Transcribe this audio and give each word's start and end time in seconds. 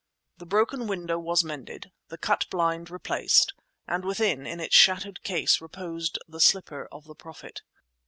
The 0.39 0.47
broken 0.47 0.87
window 0.87 1.19
was 1.19 1.43
mended, 1.43 1.91
the 2.07 2.17
cut 2.17 2.49
blind 2.49 2.89
replaced, 2.89 3.53
and 3.87 4.03
within, 4.03 4.47
in 4.47 4.59
its 4.59 4.73
shattered 4.73 5.21
case, 5.21 5.61
reposed 5.61 6.17
the 6.27 6.39
slipper 6.41 6.87
of 6.91 7.05
the 7.05 7.13
Prophet. 7.13 7.61